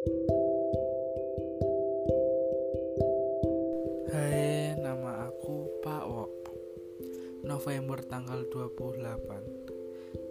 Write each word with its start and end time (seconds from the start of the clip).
Hai, 0.00 0.08
nama 4.80 5.28
aku 5.28 5.68
Pak 5.84 6.04
Wok. 6.08 6.32
November 7.44 8.00
tanggal 8.08 8.48
28 8.48 8.96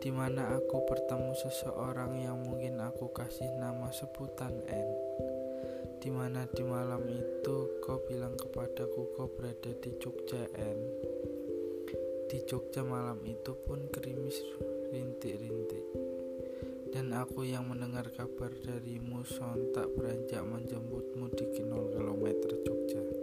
Di 0.02 0.10
mana 0.10 0.58
aku 0.58 0.90
bertemu 0.90 1.38
seseorang 1.38 2.18
yang 2.18 2.42
mungkin 2.42 2.82
aku 2.82 3.14
kasih 3.14 3.46
nama 3.62 3.94
sebutan 3.94 4.58
N. 4.66 4.90
Di 6.02 6.10
mana 6.10 6.50
di 6.50 6.66
malam 6.66 7.06
itu 7.06 7.78
kau 7.86 8.02
bilang 8.10 8.34
kepadaku 8.42 9.14
kau 9.14 9.30
berada 9.30 9.70
di 9.70 9.94
Jogja 10.02 10.50
N. 10.58 10.82
Di 12.26 12.42
Jogja 12.50 12.82
malam 12.82 13.22
itu 13.22 13.54
pun 13.54 13.86
gerimis 13.94 14.34
rintik-rintik 14.90 16.10
Dan 16.90 17.14
aku 17.14 17.46
yang 17.46 17.70
mendengar 17.70 18.10
kabar 18.14 18.50
darimu 18.64 19.22
sontak 19.26 19.90
beranjak 19.94 20.42
menjemputmu 20.42 21.30
di 21.38 21.46
0 21.62 21.94
km 21.94 22.26
Jogja 22.66 23.20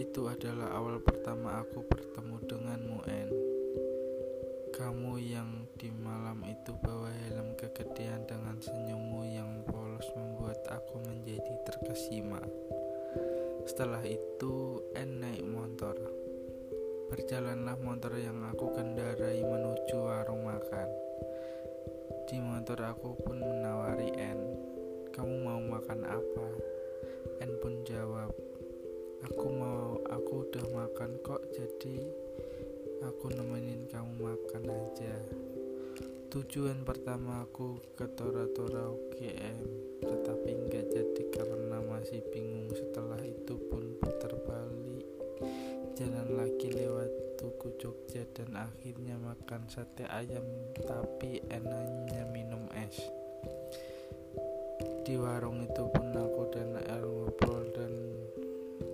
itu 0.00 0.26
adalah 0.26 0.74
awal 0.74 0.96
pertama 0.98 1.60
aku 1.60 1.84
bertemu 1.84 2.36
denganmu, 2.48 2.98
En. 3.04 3.30
Kamu 4.72 5.20
yang 5.22 5.70
di 5.76 5.92
malam 5.92 6.40
itu 6.48 6.72
bawa 6.72 7.12
helm 7.28 7.52
kegedean 7.54 8.24
dengan 8.24 8.56
senyummu 8.58 9.28
yang 9.28 9.60
polos 9.68 10.08
membuat 10.16 10.66
aku 10.72 11.04
menjadi 11.04 11.52
terkesima. 11.68 12.40
Setelah 13.68 14.00
itu, 14.02 14.82
En 14.96 15.20
naik 15.20 15.44
motor. 15.44 15.94
Berjalanlah 17.12 17.76
motor 17.78 18.16
yang 18.16 18.40
aku 18.50 18.72
kendarai 18.72 19.44
menuju. 19.44 20.09
Di 22.30 22.38
motor 22.38 22.78
aku 22.86 23.18
pun 23.26 23.42
menawari 23.42 24.14
En, 24.14 24.38
"Kamu 25.10 25.34
mau 25.42 25.58
makan 25.58 26.06
apa?" 26.06 26.46
En 27.42 27.50
pun 27.58 27.82
jawab, 27.82 28.30
Aku 29.20 29.52
mau, 29.52 30.00
aku 30.08 30.48
udah 30.48 30.64
makan 30.72 31.20
kok, 31.20 31.44
jadi 31.52 32.00
aku 33.04 33.28
nemenin 33.36 33.84
kamu 33.92 34.16
makan 34.16 34.64
aja. 34.64 35.12
Tujuan 36.32 36.88
pertama 36.88 37.44
aku 37.44 37.76
ke 38.00 38.08
Tora-Tora 38.16 38.88
UGM, 38.88 39.60
tetapi 40.00 40.50
nggak 40.56 40.86
jadi 40.88 41.22
karena 41.36 41.84
masih 41.84 42.24
bingung. 42.32 42.72
Setelah 42.72 43.19
Jogja 47.80 48.28
dan 48.36 48.60
akhirnya 48.60 49.16
makan 49.16 49.64
sate 49.72 50.04
ayam, 50.04 50.44
tapi 50.84 51.40
enaknya 51.48 52.28
minum 52.28 52.68
es. 52.76 53.00
Di 55.00 55.16
warung 55.16 55.64
itu 55.64 55.88
pun 55.88 56.12
aku 56.12 56.52
dan 56.52 56.76
El 56.76 57.08
ngobrol 57.08 57.64
dan 57.72 57.94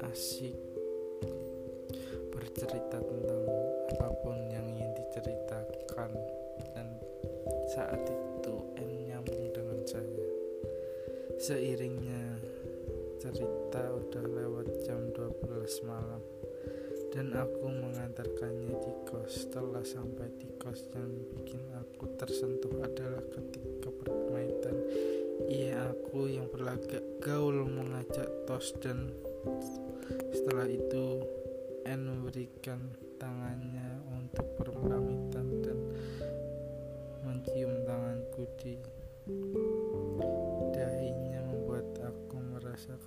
asik 0.07 0.55
bercerita 2.31 3.03
tentang 3.03 3.43
apa 3.91 4.09
pun 4.23 4.39
yang 4.55 4.71
ingin 4.71 4.95
diceritakan. 4.95 6.15
Dan 6.71 6.87
saat 7.75 8.07
itu 8.07 8.55
N 8.79 8.91
nyambung 9.11 9.51
dengan 9.51 9.83
saya. 9.83 10.23
Seiringnya 11.43 12.39
cerita 13.19 13.83
udah 13.83 14.25
lewat 14.31 14.87
jam 14.87 15.11
12 15.11 15.91
malam 15.91 16.23
dan 17.17 17.33
aku 17.33 17.73
mengantarkannya 17.73 18.77
di 18.77 18.93
kos. 19.09 19.49
Setelah 19.49 19.81
sampai 19.81 20.29
di 20.37 20.53
kos 20.61 20.93
yang 20.93 21.09
bikin 21.33 21.65
aku 21.73 22.13
tersentuh 22.21 22.77
adalah 22.85 23.25
ketika 23.33 23.89
permainan 23.89 24.77
ia 25.49 25.97
aku 25.97 26.29
yang 26.29 26.45
berlagak 26.53 27.01
gaul 27.25 27.65
mengajak 27.65 28.29
tos 28.45 28.77
dan 28.85 29.09
setelah 30.29 30.69
itu 30.69 31.25
N 31.89 32.05
memberikan 32.05 32.85
tangannya 33.17 33.96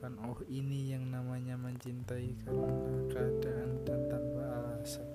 merasakan 0.10 0.26
oh 0.26 0.40
ini 0.50 0.94
yang 0.94 1.06
namanya 1.12 1.56
mencintai 1.58 2.34
karena 2.42 2.74
keadaan 3.14 3.70
dan 3.86 4.00
tanpa 4.10 4.42
alasan 4.58 5.08